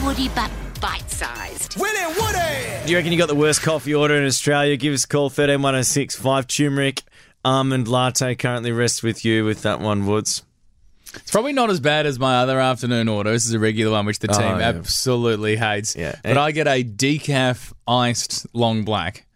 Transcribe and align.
and 0.00 0.06
woody, 0.06 0.28
but 0.34 0.50
bite-sized. 0.80 1.78
Willie 1.78 2.14
Woody! 2.18 2.84
Do 2.86 2.90
you 2.90 2.96
reckon 2.96 3.12
you 3.12 3.18
got 3.18 3.28
the 3.28 3.34
worst 3.34 3.62
coffee 3.62 3.94
order 3.94 4.14
in 4.16 4.24
Australia? 4.24 4.76
Give 4.76 4.94
us 4.94 5.04
a 5.04 5.08
call 5.08 5.28
13106 5.30 6.16
5 6.16 6.46
turmeric 6.46 7.02
almond 7.44 7.88
latte 7.88 8.34
currently 8.34 8.72
rests 8.72 9.02
with 9.02 9.24
you 9.24 9.44
with 9.44 9.62
that 9.62 9.80
one, 9.80 10.06
Woods. 10.06 10.42
It's 11.14 11.30
probably 11.30 11.52
not 11.52 11.70
as 11.70 11.80
bad 11.80 12.06
as 12.06 12.18
my 12.18 12.36
other 12.36 12.60
afternoon 12.60 13.08
order. 13.08 13.32
This 13.32 13.44
is 13.44 13.52
a 13.52 13.58
regular 13.58 13.92
one, 13.92 14.06
which 14.06 14.20
the 14.20 14.28
team 14.28 14.42
Oh, 14.42 14.58
yeah. 14.58 14.68
absolutely 14.68 15.56
hates. 15.56 15.96
Yeah. 15.96 16.14
But 16.22 16.38
I 16.38 16.52
get 16.52 16.68
a 16.68 16.84
decaf 16.84 17.72
iced 17.86 18.46
long 18.54 18.84
black 18.84 19.26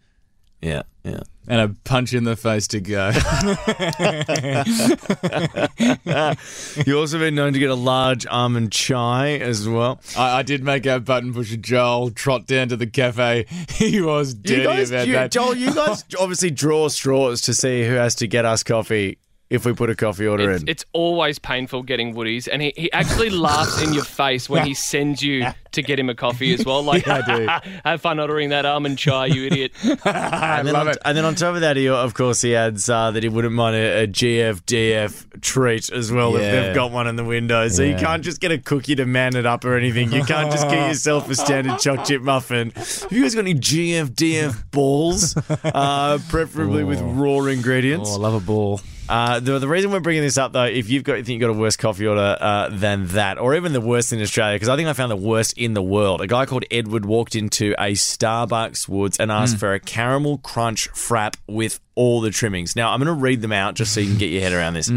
Yeah, 0.61 0.83
yeah. 1.03 1.19
And 1.47 1.61
a 1.61 1.69
punch 1.83 2.13
in 2.13 2.23
the 2.23 2.35
face 2.35 2.67
to 2.69 2.79
go. 2.81 3.09
You've 6.85 6.97
also 6.97 7.19
been 7.19 7.35
known 7.35 7.53
to 7.53 7.59
get 7.59 7.69
a 7.69 7.75
large 7.75 8.25
almond 8.27 8.71
chai 8.71 9.37
as 9.37 9.67
well. 9.67 9.99
I, 10.17 10.39
I 10.39 10.43
did 10.43 10.63
make 10.63 10.87
our 10.87 10.99
button 10.99 11.33
pusher 11.33 11.57
Joel 11.57 12.11
trot 12.11 12.47
down 12.47 12.69
to 12.69 12.77
the 12.77 12.87
cafe. 12.87 13.45
He 13.75 13.99
was 14.01 14.33
dirty 14.33 14.61
you 14.61 14.67
guys, 14.67 14.91
about 14.91 15.07
you- 15.07 15.13
that. 15.13 15.31
Joel, 15.31 15.55
you 15.55 15.73
guys 15.73 16.03
obviously 16.19 16.51
draw 16.51 16.87
straws 16.87 17.41
to 17.41 17.53
see 17.53 17.83
who 17.85 17.93
has 17.95 18.15
to 18.15 18.27
get 18.27 18.45
us 18.45 18.63
coffee 18.63 19.17
if 19.49 19.63
we 19.65 19.73
put 19.73 19.89
a 19.89 19.95
coffee 19.95 20.25
order 20.25 20.51
It's, 20.51 20.63
in. 20.63 20.69
it's 20.69 20.85
always 20.93 21.37
painful 21.37 21.83
getting 21.83 22.15
Woodies, 22.15 22.47
and 22.51 22.61
he, 22.61 22.73
he 22.75 22.91
actually 22.91 23.29
laughs 23.29 23.81
in 23.81 23.93
your 23.93 24.03
face 24.03 24.49
when 24.49 24.65
he 24.65 24.73
sends 24.73 25.21
you 25.21 25.45
to 25.71 25.81
get 25.83 25.99
him 25.99 26.09
a 26.09 26.15
coffee 26.15 26.53
as 26.53 26.65
well. 26.65 26.81
Like, 26.81 27.07
I 27.07 27.21
do. 27.21 27.69
have 27.85 28.01
fun 28.01 28.19
ordering 28.19 28.49
that 28.49 28.65
almond 28.65 28.97
chai, 28.97 29.27
you 29.27 29.45
idiot. 29.45 29.71
and, 29.83 30.67
then 30.67 30.73
love 30.73 30.87
on, 30.87 30.93
it. 30.93 30.97
and 31.05 31.15
then 31.17 31.25
on 31.25 31.35
top 31.35 31.55
of 31.55 31.61
that, 31.61 31.77
he, 31.77 31.87
of 31.87 32.13
course, 32.15 32.41
he 32.41 32.55
adds 32.55 32.89
uh, 32.89 33.11
that 33.11 33.21
he 33.23 33.29
wouldn't 33.29 33.53
mind 33.53 33.75
a, 33.75 34.03
a 34.03 34.07
GFDF 34.07 35.34
treat 35.41 35.89
as 35.91 36.11
well 36.11 36.35
if 36.35 36.41
Yeah. 36.41 36.51
they've 36.61 36.75
got 36.75 36.91
one 36.91 37.07
in 37.07 37.15
the 37.15 37.23
window. 37.23 37.67
So 37.67 37.83
you 37.83 37.91
Yeah. 37.91 37.99
can't 37.99 38.23
just 38.23 38.39
get 38.41 38.51
a 38.51 38.57
cookie 38.57 38.95
to 38.95 39.05
man 39.05 39.35
it 39.35 39.45
up 39.45 39.63
or 39.65 39.77
anything. 39.77 40.11
You 40.11 40.23
can't 40.23 40.51
just 40.51 40.67
get 40.69 40.87
yourself 40.89 41.29
a 41.29 41.35
standard 41.35 41.79
choc 41.79 42.05
chip 42.05 42.21
muffin. 42.21 42.71
Have 42.75 43.07
you 43.11 43.21
guys 43.21 43.35
got 43.35 43.41
any 43.41 43.53
GFDF 43.55 44.71
balls? 44.71 45.35
Uh, 45.63 46.19
preferably 46.29 46.83
with 46.83 46.99
raw 47.01 47.39
ingredients. 47.45 48.09
Oh, 48.11 48.15
I 48.15 48.17
love 48.17 48.33
a 48.35 48.39
ball. 48.39 48.81
Uh, 49.07 49.39
the, 49.39 49.59
the 49.59 49.67
reason 49.67 49.91
we're 49.91 49.99
bringing 49.99 50.23
this 50.23 50.37
up, 50.37 50.53
though, 50.53 50.63
if 50.63 50.89
you've 50.89 51.03
got, 51.03 51.15
you 51.17 51.23
think 51.23 51.39
you've 51.41 51.47
got 51.49 51.55
a 51.55 51.59
worse 51.59 51.75
coffee 51.75 52.07
order 52.07 52.37
uh, 52.39 52.69
than 52.69 53.05
that, 53.07 53.37
or 53.37 53.55
even 53.55 53.73
the 53.73 53.81
worst 53.81 54.11
in 54.13 54.21
Australia, 54.21 54.55
because 54.55 54.69
I 54.69 54.75
think 54.75 54.87
I 54.89 54.93
found 54.93 55.11
the 55.11 55.15
worst 55.15 55.57
in 55.57 55.73
the 55.73 55.81
world. 55.83 56.21
A 56.21 56.27
guy 56.27 56.45
called 56.45 56.65
Edward 56.71 57.05
walked 57.05 57.35
into 57.35 57.73
a 57.77 57.91
Starbucks 57.93 58.87
Woods 58.87 59.17
and 59.19 59.31
asked 59.31 59.57
for 59.57 59.73
a 59.73 59.79
caramel 59.79 60.39
crunch 60.39 60.89
frap 60.93 61.35
with 61.47 61.79
all 61.95 62.21
the 62.21 62.31
trimmings. 62.31 62.75
Now, 62.75 62.91
I'm 62.91 62.99
going 62.99 63.15
to 63.15 63.21
read 63.21 63.41
them 63.41 63.51
out 63.51 63.75
just 63.75 63.93
so 63.93 63.99
you 63.99 64.07
can 64.07 64.17
get 64.17 64.31
your 64.31 64.41
head 64.41 64.53
around 64.53 64.73
this. 64.73 64.89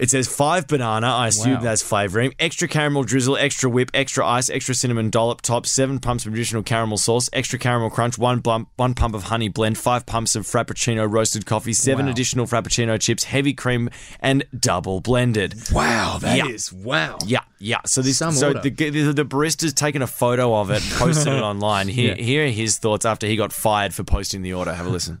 It 0.00 0.08
says 0.10 0.26
five 0.26 0.66
banana. 0.66 1.06
I 1.08 1.28
assume 1.28 1.54
Wow. 1.56 1.60
that's 1.60 1.82
flavouring. 1.82 2.34
Extra 2.40 2.66
caramel 2.66 3.04
drizzle, 3.04 3.36
extra 3.36 3.68
whip, 3.68 3.90
extra 3.92 4.26
ice, 4.26 4.48
extra 4.48 4.74
cinnamon 4.74 5.10
dollop 5.10 5.42
top, 5.42 5.66
seven 5.66 5.98
pumps 6.00 6.24
of 6.24 6.32
additional 6.32 6.62
caramel 6.62 6.96
sauce, 6.96 7.28
extra 7.34 7.58
caramel 7.58 7.90
crunch, 7.90 8.16
one 8.16 8.38
bump, 8.40 8.70
one 8.76 8.94
pump 8.94 9.14
of 9.14 9.24
honey 9.24 9.48
blend, 9.48 9.76
five 9.76 10.06
pumps 10.06 10.34
of 10.34 10.46
frappuccino 10.46 11.06
roasted 11.08 11.44
coffee, 11.44 11.74
seven 11.74 12.06
Wow. 12.06 12.12
additional 12.12 12.46
frappuccino 12.46 12.98
chips, 12.98 13.24
heavy 13.24 13.52
cream, 13.52 13.90
and 14.20 14.42
double 14.58 15.00
blended. 15.02 15.54
Wow, 15.70 16.16
that 16.22 16.36
Yeah. 16.38 16.46
is 16.46 16.72
wow. 16.72 17.18
Yeah, 17.26 17.40
yeah. 17.58 17.80
So 17.84 18.00
this, 18.00 18.16
Some 18.16 18.32
so 18.32 18.48
order. 18.48 18.60
the, 18.60 18.70
the 18.70 19.12
the 19.12 19.24
barista's 19.26 19.74
taken 19.74 20.00
a 20.00 20.06
photo 20.06 20.54
of 20.56 20.70
it, 20.70 20.82
posted 20.92 21.28
it 21.34 21.42
online. 21.42 21.88
Here, 21.88 22.14
Yeah. 22.16 22.22
here 22.24 22.44
are 22.46 22.48
his 22.48 22.78
thoughts 22.78 23.04
after 23.04 23.26
he 23.26 23.36
got 23.36 23.52
fired 23.52 23.92
for 23.92 24.02
posting 24.02 24.40
the 24.40 24.54
order. 24.54 24.72
Have 24.72 24.86
a 24.86 24.88
listen. 24.90 25.20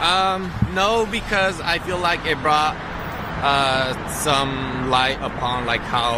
Um, 0.00 0.52
no, 0.74 1.06
because 1.06 1.58
I 1.62 1.78
feel 1.78 1.98
like 1.98 2.24
it 2.26 2.38
brought 2.42 2.76
uh, 3.42 4.08
some 4.08 4.88
light 4.88 5.18
upon 5.20 5.66
like 5.66 5.80
how 5.82 6.16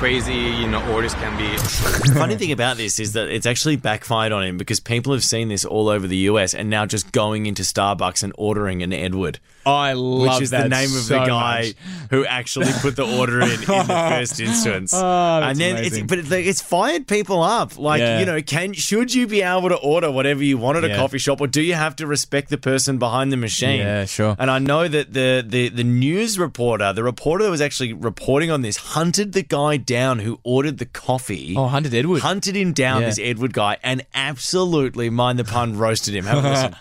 crazy 0.00 0.32
you 0.32 0.66
know 0.66 0.82
orders 0.94 1.12
can 1.12 1.36
be. 1.36 1.46
The 1.58 2.14
funny 2.16 2.34
thing 2.34 2.52
about 2.52 2.78
this 2.78 2.98
is 2.98 3.12
that 3.12 3.28
it's 3.28 3.44
actually 3.44 3.76
backfired 3.76 4.32
on 4.32 4.42
him 4.42 4.56
because 4.56 4.80
people 4.80 5.12
have 5.12 5.22
seen 5.22 5.48
this 5.48 5.62
all 5.66 5.90
over 5.90 6.06
the 6.06 6.16
US 6.30 6.54
and 6.54 6.70
now 6.70 6.86
just 6.86 7.12
going 7.12 7.44
into 7.44 7.62
Starbucks 7.64 8.22
and 8.22 8.32
ordering 8.38 8.82
an 8.82 8.94
Edward, 8.94 9.40
I 9.66 9.92
love 9.92 10.36
which 10.36 10.42
is 10.44 10.50
that 10.50 10.62
the 10.62 10.68
name 10.70 10.84
of 10.84 11.02
so 11.02 11.18
the 11.20 11.26
guy 11.26 11.74
much. 11.76 12.08
who 12.08 12.24
actually 12.24 12.72
put 12.80 12.96
the 12.96 13.04
order 13.18 13.42
in 13.42 13.50
in 13.50 13.60
the 13.60 14.06
first 14.16 14.40
instance. 14.40 14.94
Oh, 14.94 15.42
and 15.42 15.58
then 15.58 15.84
it's 15.84 16.00
but 16.00 16.18
it's, 16.18 16.30
like, 16.30 16.46
it's 16.46 16.62
fired 16.62 17.06
people 17.06 17.42
up. 17.42 17.78
Like 17.78 18.00
Yeah. 18.00 18.20
you 18.20 18.24
know, 18.24 18.40
can 18.40 18.72
should 18.72 19.12
you 19.12 19.26
be 19.26 19.42
able 19.42 19.68
to 19.68 19.76
order 19.76 20.10
whatever 20.10 20.42
you 20.42 20.56
want 20.56 20.78
at 20.78 20.84
a 20.84 20.96
coffee 20.96 21.18
shop, 21.18 21.42
or 21.42 21.46
do 21.46 21.60
you 21.60 21.74
have 21.74 21.94
to 21.96 22.06
respect 22.06 22.48
the 22.48 22.56
person 22.56 22.96
behind 22.98 23.32
the 23.32 23.36
machine? 23.36 23.80
Yeah, 23.80 24.06
sure. 24.06 24.34
And 24.38 24.50
I 24.50 24.60
know 24.60 24.88
that 24.88 25.12
the 25.12 25.44
the 25.46 25.68
the 25.68 25.84
news 25.84 26.38
reporter, 26.38 26.94
the 26.94 27.04
reporter 27.04 27.44
that 27.44 27.50
was 27.50 27.60
actually 27.60 27.92
reporting 27.92 28.50
on 28.50 28.62
this, 28.62 28.78
hunted 28.78 29.34
the 29.34 29.42
guy 29.42 29.76
down 29.90 30.18
who 30.20 30.38
ordered 30.44 30.78
the 30.78 30.86
coffee 30.86 31.54
Oh, 31.56 31.66
Hunted 31.66 31.92
Edward. 31.94 32.22
hunted 32.22 32.56
him 32.56 32.72
down, 32.72 33.00
Yeah. 33.02 33.08
this 33.08 33.18
Edward 33.20 33.52
guy, 33.52 33.76
and 33.82 34.04
absolutely, 34.14 35.10
mind 35.10 35.38
the 35.38 35.44
pun, 35.44 35.76
roasted 35.76 36.14
him. 36.14 36.24
Have 36.26 36.44
a 36.44 36.48
listen. 36.48 36.76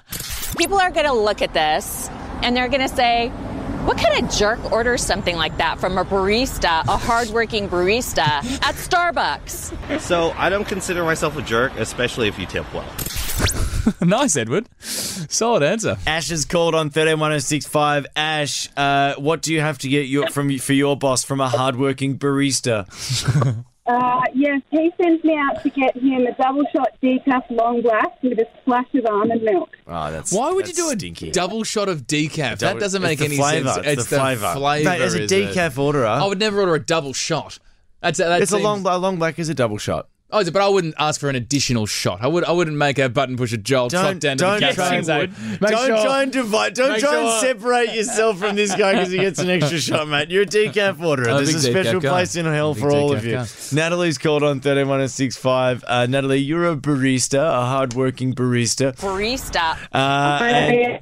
People 0.57 0.79
are 0.79 0.91
going 0.91 1.05
to 1.05 1.13
look 1.13 1.41
at 1.41 1.53
this 1.53 2.09
and 2.43 2.55
they're 2.55 2.67
going 2.69 2.87
to 2.87 2.95
say, 2.95 3.29
what 3.85 3.97
kind 3.97 4.23
of 4.23 4.29
jerk 4.31 4.71
orders 4.71 5.01
something 5.03 5.35
like 5.37 5.57
that 5.57 5.79
from 5.79 5.97
a 5.97 6.05
barista, 6.05 6.83
a 6.87 6.97
hardworking 6.97 7.67
barista 7.69 8.19
at 8.63 8.75
Starbucks? 8.75 9.99
So 10.01 10.31
I 10.37 10.49
don't 10.49 10.67
consider 10.67 11.03
myself 11.03 11.37
a 11.37 11.41
jerk, 11.41 11.71
especially 11.77 12.27
if 12.27 12.37
you 12.37 12.45
tip 12.45 12.65
well. 12.73 12.85
nice, 14.01 14.35
Edward. 14.35 14.67
Solid 15.29 15.63
answer. 15.63 15.97
Ash 16.07 16.31
is 16.31 16.45
called 16.45 16.75
on 16.75 16.87
131065. 16.87 18.07
Ash, 18.15 18.69
uh, 18.77 19.15
what 19.15 19.41
do 19.41 19.53
you 19.53 19.61
have 19.61 19.77
to 19.79 19.89
get 19.89 20.07
your, 20.07 20.27
from 20.29 20.57
for 20.59 20.73
your 20.73 20.95
boss 20.97 21.23
from 21.23 21.41
a 21.41 21.49
hardworking 21.49 22.17
barista? 22.17 22.85
Uh, 23.89 24.21
yes, 24.35 24.61
he 24.69 24.91
sends 25.01 25.23
me 25.23 25.35
out 25.35 25.63
to 25.63 25.69
get 25.71 25.97
him 25.97 26.27
a 26.27 26.31
double 26.35 26.63
shot 26.71 26.89
decaf 27.01 27.41
long 27.49 27.81
black 27.81 28.21
with 28.21 28.37
a 28.37 28.45
splash 28.61 28.85
of 28.93 29.03
almond 29.07 29.41
milk. 29.41 29.75
Oh, 29.87 30.11
that's 30.11 30.31
Why 30.31 30.51
would 30.51 30.67
you 30.67 30.73
that's 30.75 30.77
do 30.89 30.93
a 30.93 30.99
stinky. 30.99 31.31
double 31.31 31.63
shot 31.63 31.89
of 31.89 32.05
decaf? 32.05 32.59
Double- 32.59 32.75
that 32.75 32.79
doesn't 32.79 33.01
it's 33.01 33.09
make 33.09 33.17
the 33.17 33.25
any 33.25 33.37
flavour, 33.37 33.69
sense. 33.69 33.87
It's, 33.87 34.05
the 34.05 34.17
flavour. 34.17 34.53
flavour. 34.55 34.87
Mate, 34.91 35.01
as 35.01 35.15
a 35.15 35.23
is 35.23 35.31
it? 35.31 35.55
decaf 35.55 35.75
orderer, 35.79 36.05
I 36.05 36.27
would 36.27 36.37
never 36.37 36.59
order 36.59 36.75
a 36.75 36.79
double 36.79 37.13
shot. 37.13 37.57
That's, 37.99 38.19
that 38.19 38.43
it's 38.43 38.51
a 38.51 38.57
seems- 38.57 38.63
long 38.63 38.85
a 38.85 38.95
long 38.99 39.17
black 39.17 39.39
is 39.39 39.49
a 39.49 39.55
double 39.55 39.79
shot. 39.79 40.07
Oh. 40.31 40.43
But 40.43 40.61
I 40.61 40.67
wouldn't 40.67 40.95
ask 40.99 41.19
for 41.19 41.29
an 41.29 41.35
additional 41.35 41.85
shot. 41.85 42.19
I 42.21 42.27
would. 42.27 42.43
I 42.43 42.51
wouldn't 42.51 42.77
make 42.77 42.99
a 42.99 43.09
button 43.09 43.35
pusher 43.37 43.57
Joel 43.57 43.89
trot 43.89 44.03
Don't 44.03 44.19
down 44.19 44.37
to 44.37 44.43
don't 44.43 44.59
the 44.59 44.65
cafe 44.67 44.75
try 44.75 44.87
and 44.87 44.95
and 44.97 45.05
say, 45.05 45.57
don't 45.59 45.87
sure- 45.87 46.03
try 46.03 46.23
and 46.23 46.31
divide. 46.31 46.73
Don't 46.75 46.91
make 46.91 46.99
try 47.01 47.17
and 47.19 47.41
separate 47.41 47.93
yourself 47.95 48.37
from 48.39 48.55
this 48.55 48.75
guy 48.75 48.93
because 48.93 49.11
he 49.11 49.17
gets 49.17 49.39
an 49.39 49.49
extra 49.49 49.77
shot, 49.81 50.07
mate. 50.07 50.29
You're 50.29 50.43
a 50.43 50.45
decaf 50.45 50.99
orderer. 51.01 51.29
I'm 51.29 51.35
a 51.35 51.45
There's 51.45 51.65
a 51.65 51.67
big 51.71 51.77
decaf 51.77 51.81
special 51.83 51.99
guy. 52.01 52.09
place 52.09 52.35
in 52.35 52.45
hell 52.45 52.75
for 52.75 52.91
all 52.91 53.11
of 53.11 53.25
you. 53.25 53.33
guy. 53.33 53.47
Natalie's 53.71 54.17
called 54.17 54.43
on 54.43 54.57
131065. 54.57 55.83
Uh, 55.87 56.05
Natalie, 56.07 56.37
you're 56.37 56.69
a 56.69 56.75
barista, 56.75 57.39
a 57.39 57.65
hardworking 57.65 58.33
barista. 58.35 58.95
Barista. 58.97 59.77
Uh, 59.91 60.39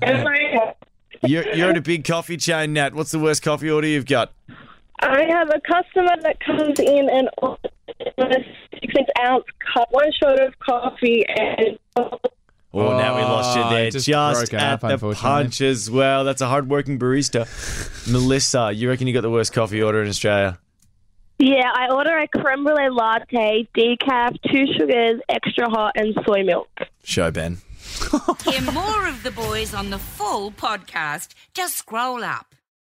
and 0.01 0.27
you're, 1.23 1.47
you're 1.55 1.69
at 1.71 1.77
a 1.77 1.81
big 1.81 2.03
coffee 2.05 2.37
chain, 2.37 2.73
Nat. 2.73 2.93
What's 2.93 3.11
the 3.11 3.19
worst 3.19 3.41
coffee 3.43 3.69
order 3.69 3.87
you've 3.87 4.05
got? 4.05 4.31
I 4.99 5.23
have 5.29 5.49
a 5.49 5.59
customer 5.61 6.15
that 6.21 6.39
comes 6.39 6.79
in 6.79 7.09
and 7.09 7.29
orders 7.39 7.71
a 7.99 8.33
six 8.73 8.93
ounce 9.25 9.45
cup, 9.73 9.87
one 9.91 10.11
shot 10.21 10.39
of 10.41 10.57
coffee, 10.59 11.23
and 11.27 11.77
Oh, 12.73 12.95
now 12.95 13.15
we 13.15 13.21
lost 13.23 13.57
you 13.57 13.63
Oh, 13.63 13.69
there. 13.71 13.85
it 13.87 13.91
just 13.91 14.05
Just, 14.05 14.51
broke 14.51 14.61
at 14.61 14.73
up, 14.73 14.79
the 14.81 14.87
unfortunately. 14.89 15.27
punch 15.43 15.61
as 15.61 15.89
well. 15.89 16.23
That's 16.23 16.41
a 16.41 16.47
hardworking 16.47 16.99
barista. 16.99 17.47
Melissa, 18.11 18.71
you 18.73 18.87
reckon 18.89 19.07
you 19.07 19.13
got 19.13 19.21
the 19.21 19.31
worst 19.31 19.51
coffee 19.53 19.81
order 19.81 20.01
in 20.03 20.09
Australia? 20.09 20.59
yeah, 21.39 21.71
I 21.73 21.87
order 21.91 22.17
a 22.17 22.27
creme 22.27 22.63
brulee 22.63 22.89
latte, 22.89 23.67
decaf, 23.75 24.37
two 24.51 24.65
sugars, 24.77 25.21
extra 25.29 25.69
hot, 25.69 25.93
and 25.95 26.15
soy 26.25 26.43
milk. 26.43 26.69
Show 27.03 27.31
Ben. 27.31 27.57
Hear 28.43 28.61
more 28.71 29.07
of 29.07 29.23
the 29.23 29.31
boys 29.31 29.73
on 29.73 29.89
the 29.89 29.97
full 29.99 30.51
podcast. 30.51 31.29
Just 31.53 31.77
scroll 31.77 32.23
up. 32.23 32.53